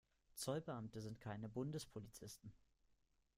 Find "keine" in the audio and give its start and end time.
1.21-1.47